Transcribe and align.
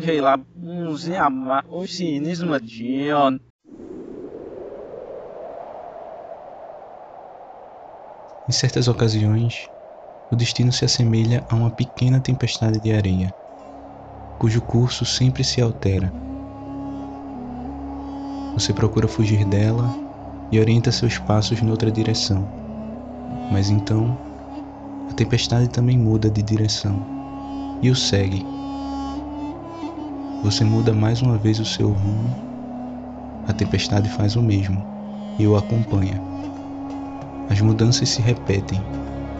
la 0.00 0.38
muzi 0.56 1.14
ama 1.14 1.64
osinismo 1.68 2.58
dion. 2.58 3.38
Em 8.48 8.52
certas 8.52 8.88
ocasiões, 8.88 9.68
o 10.30 10.36
destino 10.36 10.72
se 10.72 10.84
assemelha 10.84 11.44
a 11.48 11.54
uma 11.54 11.70
pequena 11.70 12.20
tempestade 12.20 12.80
de 12.80 12.92
areia, 12.92 13.32
cujo 14.38 14.60
curso 14.62 15.04
sempre 15.04 15.44
se 15.44 15.60
altera. 15.60 16.12
Você 18.54 18.72
procura 18.72 19.06
fugir 19.06 19.44
dela 19.44 19.88
e 20.50 20.58
orienta 20.58 20.90
seus 20.90 21.18
passos 21.18 21.62
noutra 21.62 21.92
direção, 21.92 22.48
mas 23.52 23.70
então 23.70 24.18
a 25.08 25.14
tempestade 25.14 25.68
também 25.68 25.96
muda 25.96 26.30
de 26.30 26.42
direção 26.42 27.06
e 27.82 27.90
o 27.90 27.94
segue. 27.94 28.59
Você 30.42 30.64
muda 30.64 30.94
mais 30.94 31.20
uma 31.20 31.36
vez 31.36 31.60
o 31.60 31.66
seu 31.66 31.90
rumo, 31.90 32.34
a 33.46 33.52
tempestade 33.52 34.08
faz 34.08 34.36
o 34.36 34.42
mesmo 34.42 34.82
e 35.38 35.46
o 35.46 35.54
acompanha. 35.54 36.18
As 37.50 37.60
mudanças 37.60 38.08
se 38.08 38.22
repetem 38.22 38.80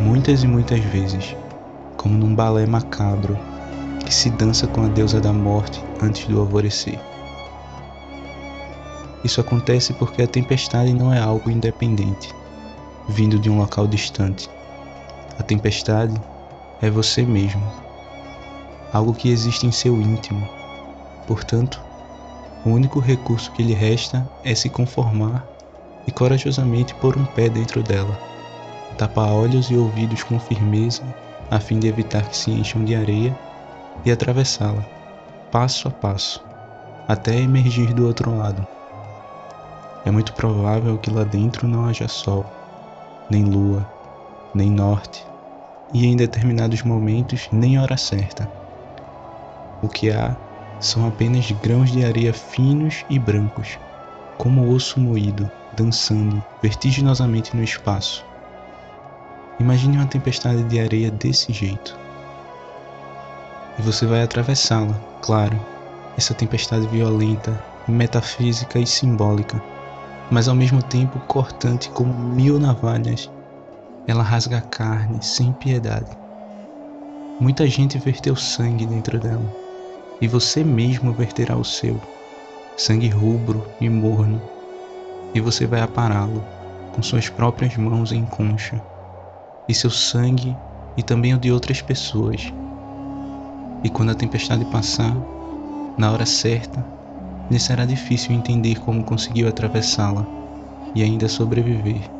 muitas 0.00 0.42
e 0.42 0.46
muitas 0.46 0.80
vezes, 0.80 1.36
como 1.98 2.16
num 2.16 2.34
balé 2.34 2.64
macabro 2.64 3.36
que 4.06 4.14
se 4.14 4.30
dança 4.30 4.66
com 4.66 4.84
a 4.84 4.88
deusa 4.88 5.20
da 5.20 5.34
morte 5.34 5.84
antes 6.00 6.26
do 6.28 6.40
alvorecer. 6.40 6.98
Isso 9.22 9.38
acontece 9.38 9.92
porque 9.92 10.22
a 10.22 10.26
tempestade 10.26 10.94
não 10.94 11.12
é 11.12 11.20
algo 11.20 11.50
independente, 11.50 12.34
vindo 13.06 13.38
de 13.38 13.50
um 13.50 13.58
local 13.58 13.86
distante. 13.86 14.48
A 15.38 15.42
tempestade 15.42 16.14
é 16.80 16.88
você 16.88 17.22
mesmo, 17.22 17.62
algo 18.94 19.12
que 19.12 19.28
existe 19.28 19.66
em 19.66 19.72
seu 19.72 20.00
íntimo. 20.00 20.48
Portanto, 21.26 21.82
o 22.64 22.70
único 22.70 23.00
recurso 23.00 23.50
que 23.52 23.62
lhe 23.62 23.74
resta 23.74 24.28
é 24.44 24.54
se 24.54 24.70
conformar 24.70 25.48
e 26.06 26.12
corajosamente 26.12 26.94
pôr 26.96 27.16
um 27.16 27.24
pé 27.24 27.48
dentro 27.48 27.82
dela, 27.82 28.16
tapar 28.96 29.32
olhos 29.32 29.70
e 29.70 29.76
ouvidos 29.76 30.22
com 30.22 30.38
firmeza, 30.38 31.02
a 31.50 31.60
fim 31.60 31.78
de 31.78 31.88
evitar 31.88 32.28
que 32.28 32.36
se 32.36 32.50
encham 32.50 32.84
de 32.84 32.94
areia, 32.94 33.36
e 34.04 34.10
atravessá-la, 34.10 34.84
passo 35.50 35.88
a 35.88 35.90
passo, 35.90 36.44
até 37.08 37.40
emergir 37.40 37.92
do 37.92 38.06
outro 38.06 38.36
lado. 38.36 38.66
É 40.04 40.10
muito 40.10 40.32
provável 40.34 40.98
que 40.98 41.10
lá 41.10 41.24
dentro 41.24 41.66
não 41.66 41.84
haja 41.86 42.06
sol, 42.06 42.46
nem 43.28 43.44
lua, 43.44 43.86
nem 44.54 44.70
norte, 44.70 45.26
e 45.92 46.06
em 46.06 46.16
determinados 46.16 46.82
momentos 46.82 47.48
nem 47.50 47.78
hora 47.78 47.96
certa. 47.96 48.48
O 49.82 49.88
que 49.88 50.10
há 50.10 50.36
são 50.80 51.06
apenas 51.06 51.50
grãos 51.50 51.90
de 51.90 52.04
areia 52.04 52.32
finos 52.32 53.04
e 53.08 53.18
brancos, 53.18 53.78
como 54.36 54.68
osso 54.68 55.00
moído 55.00 55.50
dançando 55.76 56.42
vertiginosamente 56.62 57.54
no 57.54 57.62
espaço. 57.62 58.24
Imagine 59.60 59.98
uma 59.98 60.06
tempestade 60.06 60.62
de 60.64 60.78
areia 60.78 61.10
desse 61.10 61.52
jeito. 61.52 61.98
E 63.78 63.82
você 63.82 64.06
vai 64.06 64.22
atravessá-la, 64.22 64.94
claro, 65.20 65.58
essa 66.16 66.34
tempestade 66.34 66.86
violenta, 66.88 67.62
metafísica 67.86 68.78
e 68.78 68.86
simbólica, 68.86 69.62
mas 70.30 70.48
ao 70.48 70.54
mesmo 70.54 70.82
tempo 70.82 71.18
cortante 71.20 71.90
como 71.90 72.12
mil 72.12 72.58
navalhas. 72.58 73.30
Ela 74.06 74.22
rasga 74.22 74.58
a 74.58 74.62
carne 74.62 75.22
sem 75.22 75.52
piedade. 75.52 76.10
Muita 77.40 77.66
gente 77.66 77.98
verteu 77.98 78.36
sangue 78.36 78.86
dentro 78.86 79.18
dela, 79.18 79.52
e 80.20 80.26
você 80.28 80.64
mesmo 80.64 81.12
verterá 81.12 81.56
o 81.56 81.64
seu, 81.64 82.00
sangue 82.76 83.08
rubro 83.08 83.66
e 83.80 83.88
morno, 83.88 84.40
e 85.34 85.40
você 85.40 85.66
vai 85.66 85.80
apará-lo 85.80 86.42
com 86.94 87.02
suas 87.02 87.28
próprias 87.28 87.76
mãos 87.76 88.12
em 88.12 88.24
concha, 88.24 88.82
e 89.68 89.74
seu 89.74 89.90
sangue 89.90 90.56
e 90.96 91.02
também 91.02 91.34
o 91.34 91.38
de 91.38 91.52
outras 91.52 91.82
pessoas. 91.82 92.52
E 93.84 93.90
quando 93.90 94.10
a 94.10 94.14
tempestade 94.14 94.64
passar, 94.66 95.14
na 95.98 96.10
hora 96.10 96.24
certa, 96.24 96.84
lhe 97.50 97.58
será 97.58 97.84
difícil 97.84 98.34
entender 98.34 98.80
como 98.80 99.04
conseguiu 99.04 99.48
atravessá-la 99.48 100.26
e 100.94 101.02
ainda 101.02 101.28
sobreviver. 101.28 102.10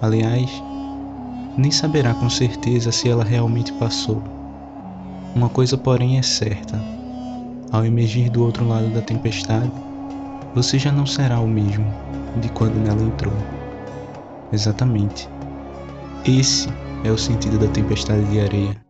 Aliás, 0.00 0.50
nem 1.56 1.70
saberá 1.70 2.12
com 2.14 2.28
certeza 2.28 2.92
se 2.92 3.08
ela 3.08 3.24
realmente 3.24 3.72
passou. 3.74 4.22
Uma 5.34 5.48
coisa, 5.48 5.78
porém, 5.78 6.18
é 6.18 6.22
certa: 6.22 6.95
ao 7.76 7.84
emergir 7.84 8.30
do 8.30 8.42
outro 8.42 8.66
lado 8.66 8.88
da 8.88 9.02
tempestade, 9.02 9.70
você 10.54 10.78
já 10.78 10.90
não 10.90 11.04
será 11.04 11.40
o 11.40 11.46
mesmo 11.46 11.84
de 12.40 12.48
quando 12.48 12.74
nela 12.76 13.02
entrou. 13.02 13.34
Exatamente. 14.50 15.28
Esse 16.24 16.68
é 17.04 17.10
o 17.10 17.18
sentido 17.18 17.58
da 17.58 17.68
tempestade 17.68 18.24
de 18.30 18.40
areia. 18.40 18.85